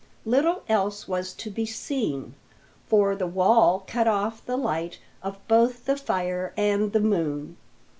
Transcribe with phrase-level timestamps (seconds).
[0.25, 2.33] Little else was to be seen,
[2.87, 7.55] for the wall cut off the light of both the fire and the moon.